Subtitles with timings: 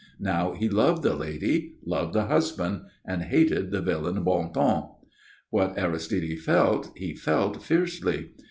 [0.19, 4.89] Now he loved the lady, loved the husband, and hated the villain Bondon.
[5.51, 8.31] What Aristide felt, he felt fiercely.